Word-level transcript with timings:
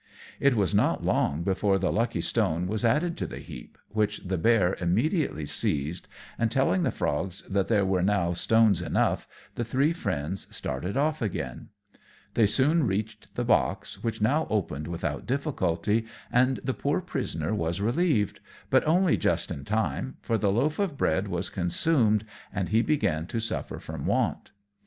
It 0.39 0.55
was 0.55 0.73
not 0.73 1.03
long 1.05 1.43
before 1.43 1.77
the 1.77 1.93
lucky 1.93 2.21
stone 2.21 2.65
was 2.65 2.83
added 2.83 3.15
to 3.17 3.27
the 3.27 3.37
heap, 3.37 3.77
which 3.89 4.17
the 4.27 4.37
bear 4.39 4.75
immediately 4.79 5.45
seized; 5.45 6.07
and 6.39 6.49
telling 6.49 6.81
the 6.81 6.89
frogs 6.89 7.43
that 7.43 7.67
there 7.67 7.85
were 7.85 8.01
now 8.01 8.33
stones 8.33 8.81
enough, 8.81 9.27
the 9.53 9.63
three 9.63 9.93
friends 9.93 10.47
started 10.49 10.97
off 10.97 11.21
again. 11.21 11.69
They 12.33 12.47
soon 12.47 12.87
reached 12.87 13.35
the 13.35 13.45
box, 13.45 14.03
which 14.03 14.21
now 14.23 14.47
opened 14.49 14.87
without 14.87 15.27
difficulty, 15.27 16.07
and 16.31 16.59
the 16.63 16.73
poor 16.73 16.99
prisoner 16.99 17.53
was 17.53 17.79
relieved; 17.79 18.39
but 18.71 18.83
only 18.87 19.17
just 19.17 19.51
in 19.51 19.63
time, 19.63 20.17
for 20.23 20.35
the 20.39 20.51
loaf 20.51 20.79
of 20.79 20.97
bread 20.97 21.27
was 21.27 21.51
consumed, 21.51 22.25
and 22.51 22.69
he 22.69 22.81
began 22.81 23.27
to 23.27 23.39
suffer 23.39 23.77
from 23.77 24.07
want. 24.07 24.49